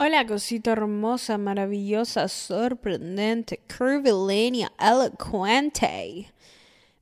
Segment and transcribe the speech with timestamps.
[0.00, 6.32] Hola, cosita hermosa, maravillosa, sorprendente, curvilínea, elocuente.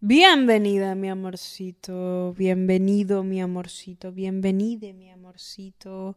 [0.00, 2.32] Bienvenida, mi amorcito.
[2.38, 4.12] Bienvenido, mi amorcito.
[4.12, 6.16] Bienvenide, mi amorcito.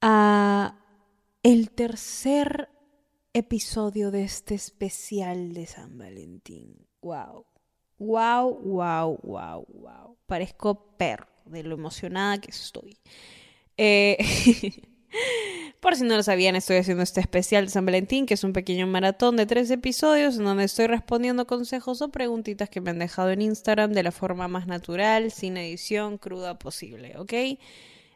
[0.00, 0.78] A
[1.42, 2.70] el tercer
[3.34, 6.86] episodio de este especial de San Valentín.
[7.02, 7.44] Wow.
[7.98, 10.16] Wow, wow, wow, wow.
[10.24, 12.96] Parezco perro de lo emocionada que estoy.
[13.76, 14.16] Eh,
[15.86, 18.52] Por si no lo sabían, estoy haciendo este especial de San Valentín, que es un
[18.52, 22.98] pequeño maratón de tres episodios en donde estoy respondiendo consejos o preguntitas que me han
[22.98, 27.32] dejado en Instagram de la forma más natural, sin edición, cruda posible, ¿ok?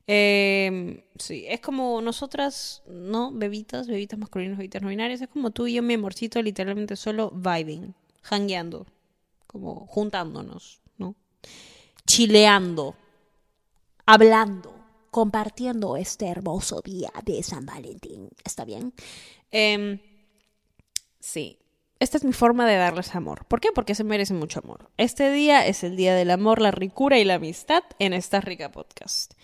[0.08, 3.30] Eh, sí, es como nosotras, ¿no?
[3.30, 5.20] Bebitas, bebitas masculinas, bebitas no binarias.
[5.20, 8.84] Es como tú y yo, mi amorcito, literalmente solo vibing, hangueando,
[9.46, 11.14] como juntándonos, ¿no?
[12.04, 12.96] Chileando,
[14.06, 14.79] hablando
[15.10, 18.30] compartiendo este hermoso día de San Valentín.
[18.44, 18.92] ¿Está bien?
[19.50, 19.98] Em,
[21.18, 21.58] sí.
[21.98, 23.44] Esta es mi forma de darles amor.
[23.44, 23.68] ¿Por qué?
[23.74, 24.90] Porque se merece mucho amor.
[24.96, 28.72] Este día es el día del amor, la ricura y la amistad en esta rica
[28.72, 29.34] podcast.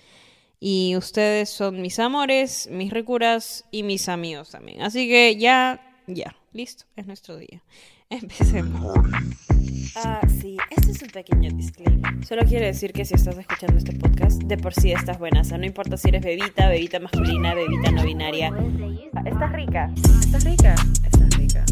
[0.59, 4.81] Y ustedes son mis amores, mis ricuras y mis amigos también.
[4.81, 7.63] Así que ya, ya, listo, es nuestro día.
[8.11, 8.95] Empecemos.
[9.97, 12.25] Ah, sí, este es un pequeño disclaimer.
[12.25, 15.41] Solo quiero decir que si estás escuchando este podcast, de por sí estás buena.
[15.41, 18.53] O sea, no importa si eres bebita, bebita masculina, bebita no binaria.
[19.15, 19.91] Ah, estás rica.
[19.97, 20.75] Estás rica.
[21.05, 21.65] Estás rica.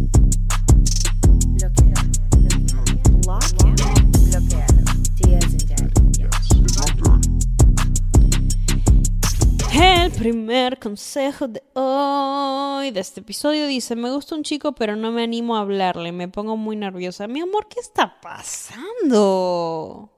[10.24, 15.22] Primer consejo de hoy de este episodio dice, me gusta un chico pero no me
[15.22, 17.28] animo a hablarle, me pongo muy nerviosa.
[17.28, 20.10] Mi amor, ¿qué está pasando?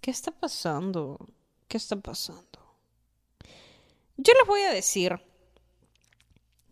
[0.00, 1.18] ¿Qué está pasando?
[1.68, 2.58] ¿Qué está pasando?
[4.16, 5.20] Yo les voy a decir,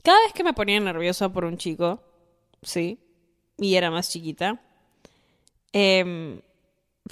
[0.03, 2.01] cada vez que me ponía nerviosa por un chico,
[2.62, 2.99] ¿sí?
[3.59, 4.62] Y era más chiquita,
[5.75, 6.41] eh,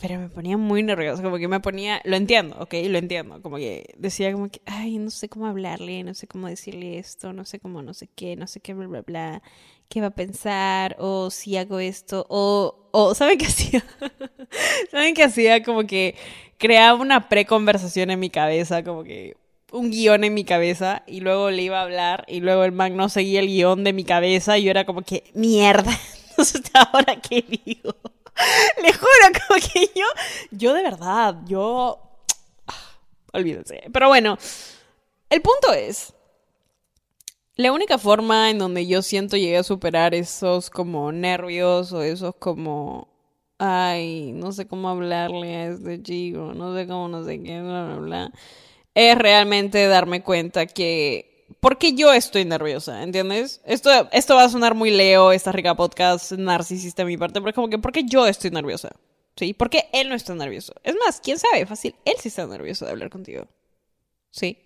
[0.01, 3.57] pero me ponía muy nerviosa, como que me ponía, lo entiendo, ok, lo entiendo, como
[3.57, 7.45] que decía como que, ay, no sé cómo hablarle, no sé cómo decirle esto, no
[7.45, 9.43] sé cómo, no sé qué, no sé qué, bla, bla, bla,
[9.89, 13.85] qué va a pensar, o si hago esto, o, o ¿saben qué hacía?
[14.91, 15.63] ¿Saben qué hacía?
[15.63, 16.17] Como que
[16.59, 19.37] creaba una preconversación en mi cabeza, como que
[19.71, 22.97] un guion en mi cabeza, y luego le iba a hablar, y luego el man
[22.97, 25.93] no seguía el guion de mi cabeza, y yo era como que, mierda,
[26.43, 27.95] sé ahora qué digo.
[28.83, 29.11] Le juro,
[29.49, 30.07] como que yo,
[30.51, 32.01] yo de verdad, yo...
[33.33, 33.83] Olvídense.
[33.93, 34.39] Pero bueno,
[35.29, 36.15] el punto es,
[37.57, 42.35] la única forma en donde yo siento llegué a superar esos como nervios o esos
[42.37, 43.09] como,
[43.59, 47.87] ay, no sé cómo hablarle a este chico, no sé cómo, no sé qué, bla,
[47.87, 48.33] bla, bla,
[48.95, 53.61] es realmente darme cuenta que porque yo estoy nerviosa, ¿entiendes?
[53.65, 57.51] Esto, esto va a sonar muy leo, esta rica podcast narcisista de mi parte, pero
[57.51, 58.91] es como que porque yo estoy nerviosa,
[59.37, 59.55] ¿sí?
[59.55, 60.75] Porque él no está nervioso.
[60.83, 63.47] Es más, quién sabe, fácil, él sí está nervioso de hablar contigo,
[64.31, 64.59] ¿sí?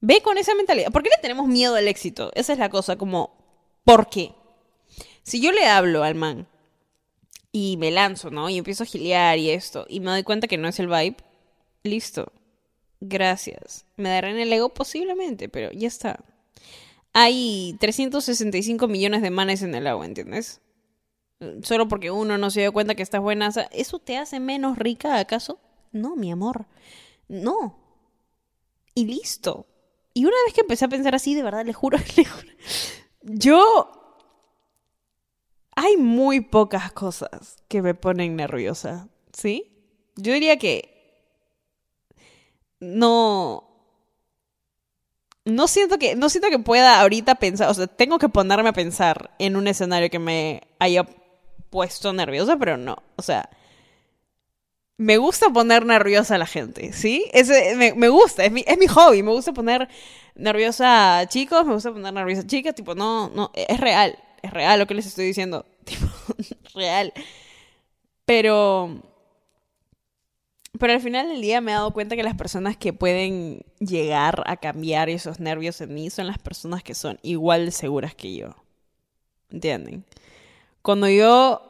[0.00, 0.92] Ve con esa mentalidad.
[0.92, 2.30] ¿Por qué le tenemos miedo al éxito?
[2.34, 3.36] Esa es la cosa, como,
[3.84, 4.34] ¿por qué?
[5.22, 6.46] Si yo le hablo al man
[7.50, 8.50] y me lanzo, ¿no?
[8.50, 11.16] Y empiezo a gilear y esto, y me doy cuenta que no es el vibe,
[11.82, 12.32] listo
[13.06, 13.84] Gracias.
[13.96, 14.70] ¿Me darán el ego?
[14.70, 16.24] Posiblemente, pero ya está.
[17.12, 20.62] Hay 365 millones de manes en el agua, ¿entiendes?
[21.62, 23.50] Solo porque uno no se dio cuenta que estás buena.
[23.72, 25.60] ¿Eso te hace menos rica, acaso?
[25.92, 26.66] No, mi amor.
[27.28, 27.78] No.
[28.94, 29.66] Y listo.
[30.14, 32.48] Y una vez que empecé a pensar así, de verdad, le juro, le juro.
[33.20, 33.90] Yo.
[35.76, 39.72] Hay muy pocas cosas que me ponen nerviosa, ¿sí?
[40.16, 40.93] Yo diría que
[42.84, 43.64] no
[45.44, 48.72] no siento que no siento que pueda ahorita pensar, o sea, tengo que ponerme a
[48.72, 51.06] pensar en un escenario que me haya
[51.70, 53.50] puesto nerviosa, pero no, o sea,
[54.96, 57.28] me gusta poner nerviosa a la gente, ¿sí?
[57.32, 59.88] Ese, me, me gusta, es mi, es mi hobby, me gusta poner
[60.34, 64.50] nerviosa a chicos, me gusta poner nerviosa a chicas, tipo, no, no, es real, es
[64.52, 66.06] real lo que les estoy diciendo, tipo,
[66.74, 67.12] real.
[68.24, 69.02] Pero
[70.78, 74.42] pero al final del día me he dado cuenta que las personas que pueden llegar
[74.46, 78.34] a cambiar esos nervios en mí son las personas que son igual de seguras que
[78.34, 78.56] yo.
[79.50, 80.04] ¿Entienden?
[80.82, 81.62] Cuando yo,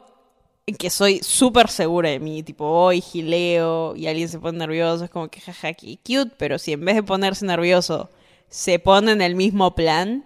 [0.79, 5.11] que soy súper segura de mí, tipo voy, gileo y alguien se pone nervioso, es
[5.11, 8.09] como que jaja, que cute, pero si en vez de ponerse nervioso
[8.49, 10.25] se pone en el mismo plan,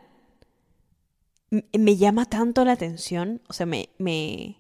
[1.52, 4.58] me llama tanto la atención, o sea, me, me,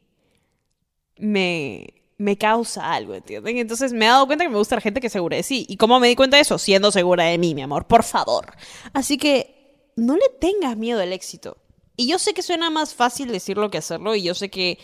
[1.17, 3.57] me, me causa algo, ¿entienden?
[3.57, 5.65] Entonces me he dado cuenta que me gusta la gente que segura de sí.
[5.69, 6.57] ¿Y cómo me di cuenta de eso?
[6.57, 8.53] Siendo segura de mí, mi amor, por favor.
[8.91, 11.57] Así que no le tengas miedo al éxito.
[11.95, 14.79] Y yo sé que suena más fácil decirlo que hacerlo, y yo sé que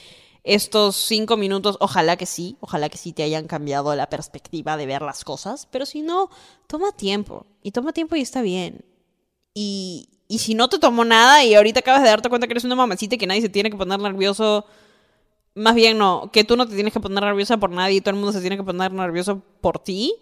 [0.46, 4.86] estos cinco minutos, ojalá que sí, ojalá que sí te hayan cambiado la perspectiva de
[4.86, 6.30] ver las cosas, pero si no,
[6.68, 7.46] toma tiempo.
[7.62, 8.86] Y toma tiempo y está bien.
[9.54, 12.64] Y, y si no te tomó nada y ahorita acabas de darte cuenta que eres
[12.64, 14.66] una mamacita y que nadie se tiene que poner nervioso
[15.56, 18.12] más bien no, que tú no te tienes que poner nerviosa por nadie y todo
[18.12, 20.14] el mundo se tiene que poner nervioso por ti.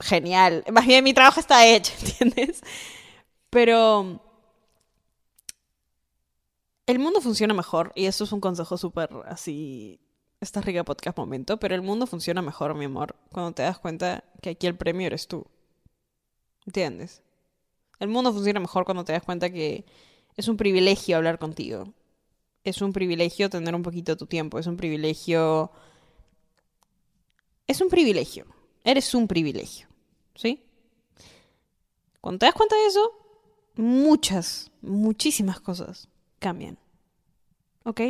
[0.00, 0.64] Genial.
[0.72, 2.62] Más bien mi trabajo está hecho, ¿entiendes?
[3.50, 4.20] Pero
[6.86, 10.00] el mundo funciona mejor y eso es un consejo súper así
[10.40, 14.24] esta rica podcast momento, pero el mundo funciona mejor, mi amor, cuando te das cuenta
[14.42, 15.46] que aquí el premio eres tú.
[16.66, 17.22] ¿Entiendes?
[17.98, 19.86] El mundo funciona mejor cuando te das cuenta que
[20.36, 21.94] es un privilegio hablar contigo
[22.66, 25.70] es un privilegio tener un poquito de tu tiempo, es un privilegio...
[27.68, 28.46] Es un privilegio,
[28.84, 29.88] eres un privilegio,
[30.34, 30.62] ¿sí?
[32.20, 33.12] Cuando te das cuenta de eso,
[33.76, 36.08] muchas, muchísimas cosas
[36.38, 36.78] cambian.
[37.84, 38.02] ¿Ok?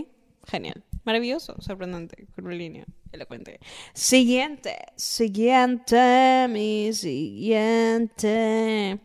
[0.45, 0.85] Genial.
[1.05, 3.61] Maravilloso, sorprendente, curvilíneo, elocuente.
[3.95, 9.01] Siguiente, siguiente, mi siguiente.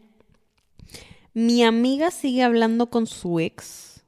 [1.34, 4.04] Mi amiga sigue hablando con su ex.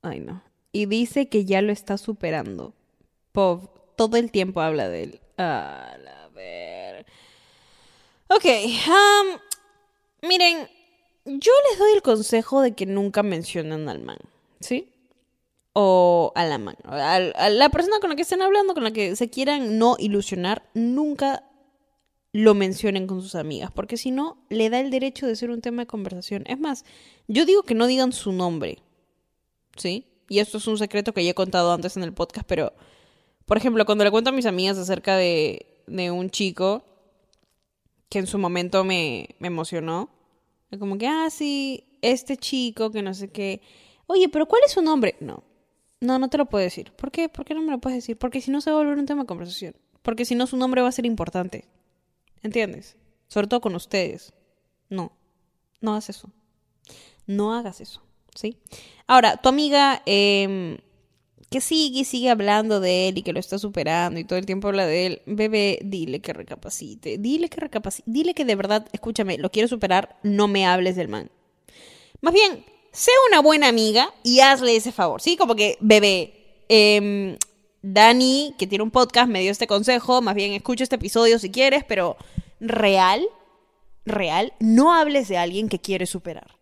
[0.00, 2.74] Ay, no y dice que ya lo está superando.
[3.32, 5.20] Pov, todo el tiempo habla de él.
[5.38, 5.96] A
[6.34, 7.06] ver.
[8.28, 9.38] Ok, um,
[10.28, 10.68] miren,
[11.24, 14.18] yo les doy el consejo de que nunca mencionen al man,
[14.60, 14.88] ¿sí?
[15.74, 16.76] O a la man.
[16.84, 21.44] La persona con la que estén hablando, con la que se quieran no ilusionar, nunca
[22.32, 25.60] lo mencionen con sus amigas, porque si no, le da el derecho de ser un
[25.60, 26.44] tema de conversación.
[26.46, 26.84] Es más,
[27.28, 28.78] yo digo que no digan su nombre,
[29.76, 30.06] ¿sí?
[30.28, 32.72] Y esto es un secreto que ya he contado antes en el podcast, pero,
[33.46, 36.84] por ejemplo, cuando le cuento a mis amigas acerca de, de un chico
[38.08, 40.10] que en su momento me, me emocionó,
[40.78, 43.60] como que, ah, sí, este chico, que no sé qué,
[44.06, 45.16] oye, pero ¿cuál es su nombre?
[45.20, 45.42] No,
[46.00, 46.92] no, no te lo puedo decir.
[46.92, 47.28] ¿Por qué?
[47.28, 48.18] ¿Por qué no me lo puedes decir?
[48.18, 49.74] Porque si no se va a volver un tema de conversación.
[50.02, 51.68] Porque si no, su nombre va a ser importante.
[52.42, 52.96] ¿Entiendes?
[53.28, 54.32] Sobre todo con ustedes.
[54.88, 55.12] No,
[55.80, 56.28] no hagas eso.
[57.26, 58.02] No hagas eso.
[58.34, 58.58] ¿Sí?
[59.06, 60.78] Ahora, tu amiga em,
[61.50, 64.46] que sigue y sigue hablando de él y que lo está superando y todo el
[64.46, 68.88] tiempo habla de él, bebé, dile que recapacite, dile que recapacite, dile que de verdad,
[68.92, 71.30] escúchame, lo quiero superar, no me hables del man.
[72.20, 75.36] Más bien, sé una buena amiga y hazle ese favor, ¿sí?
[75.36, 77.36] Como que, bebé, eh,
[77.82, 81.50] Dani, que tiene un podcast, me dio este consejo, más bien escucha este episodio si
[81.50, 82.16] quieres, pero
[82.60, 83.26] real,
[84.04, 86.56] real, no hables de alguien que quiere superar.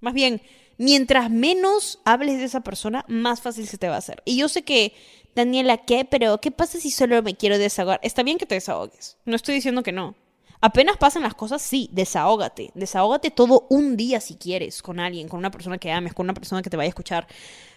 [0.00, 0.40] Más bien,
[0.78, 4.22] mientras menos hables de esa persona, más fácil se te va a hacer.
[4.24, 4.92] Y yo sé que,
[5.34, 6.04] Daniela, ¿qué?
[6.04, 8.00] Pero, ¿qué pasa si solo me quiero desahogar?
[8.02, 9.16] Está bien que te desahogues.
[9.24, 10.14] No estoy diciendo que no.
[10.60, 12.70] Apenas pasan las cosas, sí, desahógate.
[12.74, 16.34] Desahógate todo un día si quieres, con alguien, con una persona que ames, con una
[16.34, 17.26] persona que te vaya a escuchar.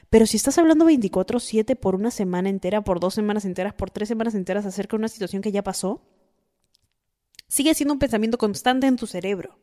[0.10, 4.08] Pero si estás hablando 24/7 por una semana entera, por dos semanas enteras, por tres
[4.08, 6.02] semanas enteras acerca de una situación que ya pasó,
[7.50, 9.58] sigue siendo un pensamiento constante en tu cerebro.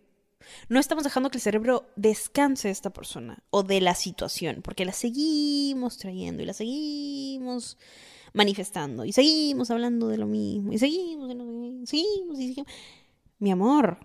[0.69, 4.85] No estamos dejando que el cerebro descanse de esta persona o de la situación, porque
[4.85, 7.79] la seguimos trayendo y la seguimos
[8.33, 12.67] manifestando y seguimos hablando de lo mismo y seguimos, y seguimos.
[13.39, 13.99] Mi amor,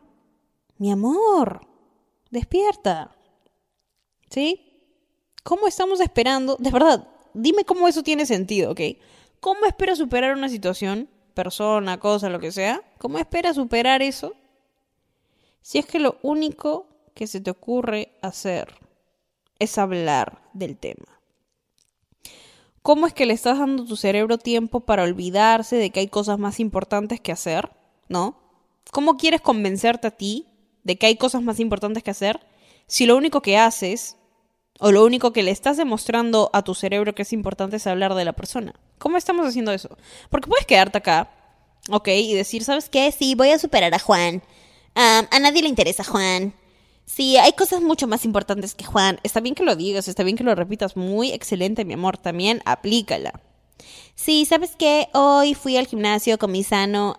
[0.78, 1.62] mi amor,
[2.30, 3.16] despierta.
[4.30, 4.66] ¿Sí?
[5.44, 6.56] ¿Cómo estamos esperando?
[6.60, 8.82] De verdad, dime cómo eso tiene sentido, ¿ok?
[9.40, 12.84] ¿Cómo espera superar una situación, persona, cosa, lo que sea?
[13.00, 14.36] ¿Cómo espera superar eso
[15.62, 18.76] si es que lo único que se te ocurre hacer
[19.60, 21.20] es hablar del tema.
[22.82, 26.08] ¿Cómo es que le estás dando a tu cerebro tiempo para olvidarse de que hay
[26.08, 27.70] cosas más importantes que hacer?
[28.08, 28.40] ¿No?
[28.92, 30.48] ¿Cómo quieres convencerte a ti
[30.84, 32.40] de que hay cosas más importantes que hacer
[32.88, 34.16] si lo único que haces
[34.80, 38.16] o lo único que le estás demostrando a tu cerebro que es importante es hablar
[38.16, 38.74] de la persona?
[38.98, 39.98] ¿Cómo estamos haciendo eso?
[40.30, 41.30] Porque puedes quedarte acá,
[41.92, 43.12] ok, y decir, ¿sabes qué?
[43.12, 44.42] Sí, voy a superar a Juan
[44.96, 46.54] a nadie le interesa Juan.
[47.06, 49.20] Sí, hay cosas mucho más importantes que Juan.
[49.24, 50.96] Está bien que lo digas, está bien que lo repitas.
[50.96, 52.18] Muy excelente, mi amor.
[52.18, 53.42] También aplícala.
[54.16, 55.08] Sí, ¿sabes qué?
[55.14, 57.18] Hoy fui al gimnasio con mi sano.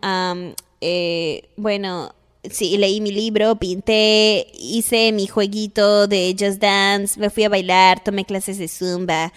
[0.81, 2.15] Eh, bueno,
[2.49, 8.03] sí, leí mi libro, pinté, hice mi jueguito de Just Dance, me fui a bailar,
[8.03, 9.33] tomé clases de Zumba.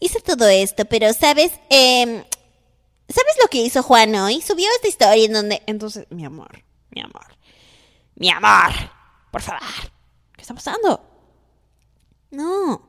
[0.00, 1.52] Hice todo esto, pero, ¿sabes?
[1.70, 2.22] Em,
[3.08, 4.40] ¿Sabes lo que hizo Juan hoy?
[4.40, 5.62] Subió esta historia en donde...
[5.66, 7.26] Entonces, mi amor, mi amor.
[8.16, 8.72] Mi amor,
[9.30, 9.62] por favor.
[10.32, 11.00] ¿Qué está pasando?
[12.30, 12.82] No,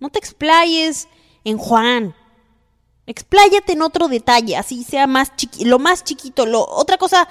[0.00, 1.08] no te explayes
[1.44, 2.14] en Juan.
[3.06, 7.28] Expláyate en otro detalle, así sea más lo más chiquito, lo, otra cosa,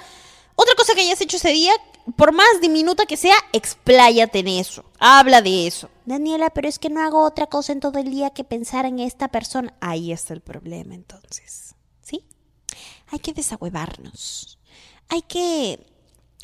[0.54, 1.72] otra cosa que hayas hecho ese día,
[2.16, 4.84] por más diminuta que sea, expláyate en eso.
[4.98, 5.90] Habla de eso.
[6.06, 9.00] Daniela, pero es que no hago otra cosa en todo el día que pensar en
[9.00, 9.74] esta persona.
[9.80, 11.74] Ahí está el problema entonces.
[12.00, 12.26] ¿Sí?
[13.08, 14.58] Hay que desahuevarnos.
[15.08, 15.84] Hay que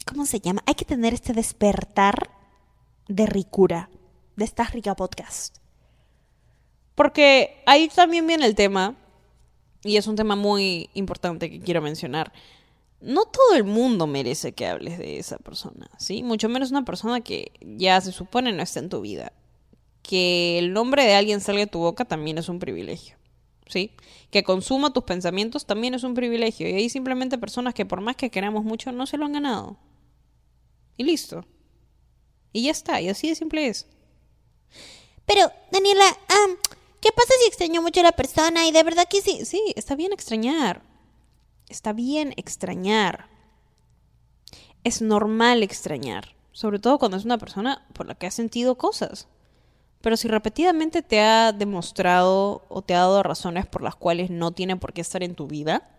[0.05, 0.63] ¿cómo se llama?
[0.67, 2.31] Hay que tener este despertar
[3.09, 3.91] de ricura
[4.37, 5.59] de esta rica podcast.
[6.95, 8.97] Porque ahí también viene el tema,
[9.85, 12.33] y es un tema muy importante que quiero mencionar.
[13.01, 16.23] No todo el mundo merece que hables de esa persona, ¿sí?
[16.23, 19.33] Mucho menos una persona que ya se supone no está en tu vida.
[20.03, 23.17] Que el nombre de alguien salga de tu boca también es un privilegio,
[23.67, 23.93] ¿sí?
[24.31, 26.69] Que consuma tus pensamientos también es un privilegio.
[26.69, 29.79] Y hay simplemente personas que por más que queramos mucho no se lo han ganado.
[31.03, 31.45] Y listo.
[32.53, 33.89] Y ya está, y así de simple es.
[35.27, 36.05] Pero, Daniela,
[37.01, 39.45] ¿qué pasa si extraño mucho a la persona y de verdad que sí?
[39.45, 40.83] Sí, está bien extrañar.
[41.69, 43.27] Está bien extrañar.
[44.85, 46.37] Es normal extrañar.
[46.53, 49.27] Sobre todo cuando es una persona por la que has sentido cosas.
[50.03, 54.53] Pero si repetidamente te ha demostrado o te ha dado razones por las cuales no
[54.53, 55.99] tiene por qué estar en tu vida,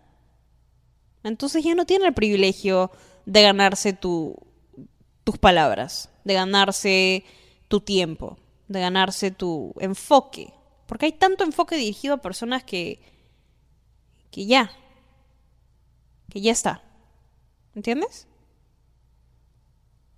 [1.25, 2.89] entonces ya no tiene el privilegio
[3.25, 4.37] de ganarse tu,
[5.23, 7.23] tus palabras, de ganarse
[7.67, 8.37] tu tiempo,
[8.67, 10.53] de ganarse tu enfoque.
[10.85, 12.99] Porque hay tanto enfoque dirigido a personas que,
[14.31, 14.71] que ya,
[16.29, 16.83] que ya está.
[17.75, 18.27] ¿Entiendes?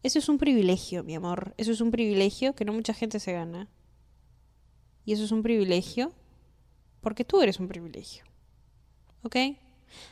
[0.04, 1.54] Eso es un privilegio, mi amor.
[1.58, 3.70] Eso es un privilegio que no mucha gente se gana.
[5.06, 6.14] Y eso es un privilegio
[7.02, 8.26] porque tú eres un privilegio.
[9.24, 9.36] ¿Ok?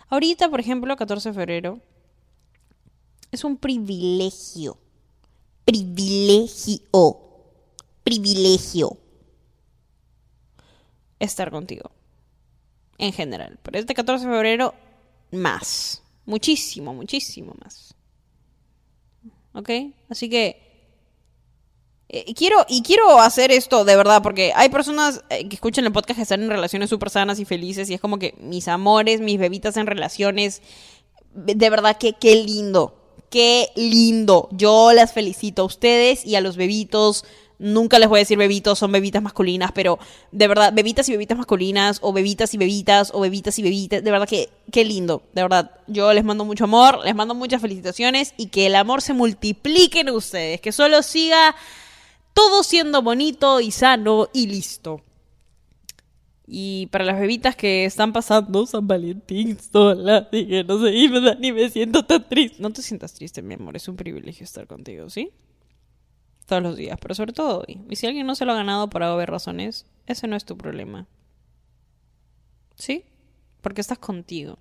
[0.09, 1.81] Ahorita, por ejemplo, 14 de febrero,
[3.31, 4.77] es un privilegio
[5.65, 7.19] privilegio.
[8.03, 8.97] Privilegio.
[11.19, 11.91] Estar contigo.
[12.97, 13.59] En general.
[13.63, 14.73] Pero este 14 de febrero,
[15.31, 16.01] más.
[16.25, 17.95] Muchísimo, muchísimo más.
[19.53, 19.69] ¿Ok?
[20.09, 20.71] Así que...
[22.09, 25.91] Eh, quiero, y quiero hacer esto de verdad, porque hay personas eh, que escuchan el
[25.91, 29.19] podcast que están en relaciones súper sanas y felices, y es como que mis amores,
[29.19, 30.61] mis bebitas en relaciones,
[31.33, 33.02] de verdad que qué lindo
[33.33, 34.47] Qué lindo.
[34.51, 37.25] Yo las felicito a ustedes y a los bebitos.
[37.57, 39.97] Nunca les voy a decir bebitos, son bebitas masculinas, pero
[40.31, 44.11] de verdad, bebitas y bebitas masculinas, o bebitas y bebitas, o bebitas y bebitas, de
[44.11, 45.71] verdad que qué lindo, de verdad.
[45.87, 50.01] Yo les mando mucho amor, les mando muchas felicitaciones y que el amor se multiplique
[50.01, 51.55] en ustedes, que solo siga
[52.35, 55.01] todo siendo bonito y sano y listo.
[56.55, 60.91] Y para las bebitas que están pasando San Valentín sola, dije, no sé,
[61.39, 62.61] ni me siento tan triste.
[62.61, 65.31] No te sientas triste, mi amor, es un privilegio estar contigo, ¿sí?
[66.45, 67.81] Todos los días, pero sobre todo hoy.
[67.89, 70.55] Y si alguien no se lo ha ganado por haber razones, ese no es tu
[70.55, 71.07] problema.
[72.75, 73.03] ¿Sí?
[73.61, 74.59] Porque estás contigo.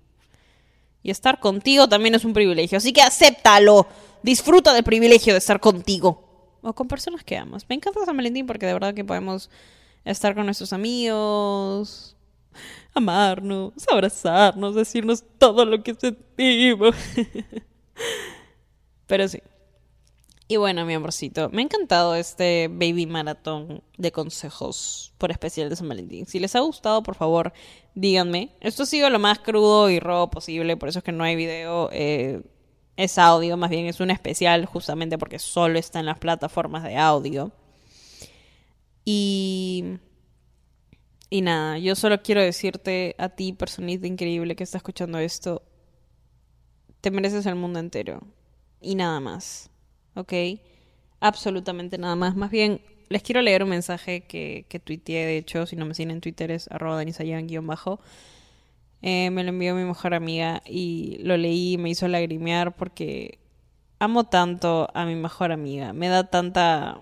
[1.03, 2.79] Y estar contigo también es un privilegio.
[2.79, 3.85] Así que acéptalo.
[4.23, 6.57] Disfruta del privilegio de estar contigo.
[6.63, 7.67] O con personas que amas.
[7.69, 9.51] Me encanta San Valentín porque de verdad que podemos
[10.05, 12.15] estar con nuestros amigos,
[12.93, 16.95] amarnos, abrazarnos, decirnos todo lo que sentimos.
[19.07, 19.41] Pero sí.
[20.47, 25.75] Y bueno, mi amorcito, me ha encantado este baby maratón de consejos por especial de
[25.75, 26.25] San Valentín.
[26.25, 27.53] Si les ha gustado, por favor,
[27.95, 28.51] díganme.
[28.59, 31.35] Esto ha sido lo más crudo y robo posible, por eso es que no hay
[31.35, 31.89] video.
[31.93, 32.43] Eh,
[32.97, 36.97] es audio, más bien es un especial justamente porque solo está en las plataformas de
[36.97, 37.51] audio.
[39.05, 39.99] Y...
[41.29, 45.63] Y nada, yo solo quiero decirte a ti, personita increíble que está escuchando esto,
[47.01, 48.21] te mereces el mundo entero.
[48.79, 49.71] Y nada más.
[50.13, 50.31] ¿Ok?
[51.19, 52.35] Absolutamente nada más.
[52.35, 55.95] Más bien, les quiero leer un mensaje que, que tuiteé, de hecho, si no me
[55.95, 57.03] siguen en Twitter es arroba
[57.63, 57.99] bajo
[59.01, 63.39] eh, me lo envió mi mejor amiga y lo leí y me hizo lagrimear porque
[63.99, 65.93] amo tanto a mi mejor amiga.
[65.93, 67.01] Me da tanta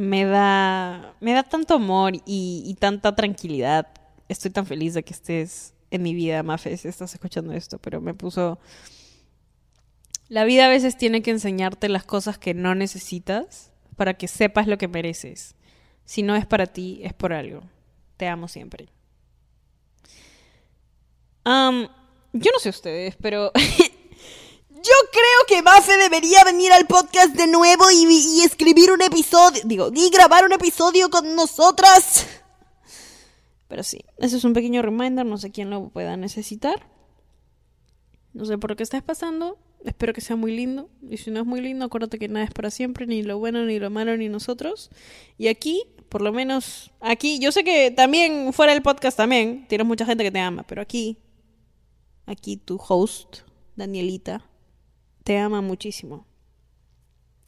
[0.00, 3.86] me da, me da tanto amor y, tanta tranquilidad.
[4.28, 8.00] Estoy tan feliz de que estés en mi vida, Mafe, si estás escuchando esto, pero
[8.00, 8.58] me puso...
[10.28, 14.68] La vida a veces tiene que enseñarte las cosas que no necesitas para que sepas
[14.68, 15.56] lo que mereces.
[16.04, 17.62] Si no es para ti, es por algo.
[18.16, 18.88] Te amo siempre.
[21.44, 23.50] yo no sé ustedes, pero
[24.82, 29.90] Yo creo que Mafe debería venir al podcast de nuevo y, escribir un episodio, digo,
[29.94, 32.26] y grabar un episodio con nosotras.
[33.68, 36.88] Pero sí, ese es un pequeño reminder, no sé quién lo pueda necesitar.
[38.32, 40.88] No sé por qué estás pasando, espero que sea muy lindo.
[41.10, 43.66] Y si no es muy lindo, acuérdate que nada es para siempre, ni lo bueno,
[43.66, 44.90] ni lo malo, ni nosotros.
[45.36, 49.86] Y aquí, Por lo menos aquí, yo sé que también fuera del podcast también tienes
[49.86, 51.18] mucha gente que te ama, pero aquí,
[52.26, 53.42] aquí tu host,
[53.76, 54.49] Danielita,
[55.24, 56.26] te ama muchísimo.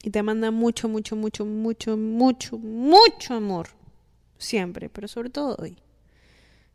[0.03, 3.69] Y te manda mucho, mucho, mucho, mucho, mucho, mucho amor.
[4.37, 5.77] Siempre, pero sobre todo hoy.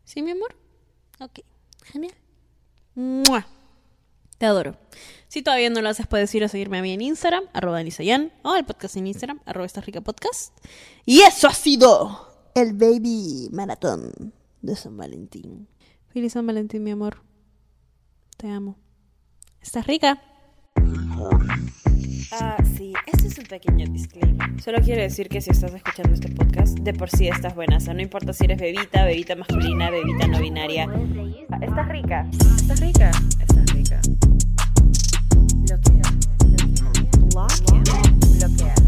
[0.04, 0.56] ¿Sí, mi amor?
[1.20, 1.40] Ok,
[1.84, 2.14] genial.
[2.94, 3.46] ¡Mua!
[4.38, 4.78] Te adoro.
[5.28, 8.32] Si todavía no lo haces, puedes ir a seguirme a mí en Instagram, arroba Anisayan,
[8.42, 10.56] o al podcast en Instagram, arroba esta rica podcast.
[11.04, 15.68] Y eso ha sido el Baby Maratón de San Valentín.
[16.08, 17.22] Feliz San Valentín, mi amor.
[18.36, 18.78] Te amo.
[19.60, 20.27] Estás rica.
[22.30, 24.62] Ah, sí, este es un pequeño disclaimer.
[24.62, 27.78] Solo quiero decir que si estás escuchando este podcast, de por sí estás buena.
[27.78, 30.86] O sea, no importa si eres bebita, bebita masculina, bebita no binaria.
[31.50, 32.26] Ah, Estás rica.
[32.56, 33.10] Estás rica.
[33.40, 34.00] Estás rica.
[35.56, 36.18] Bloqueado.
[38.38, 38.87] Bloqueado.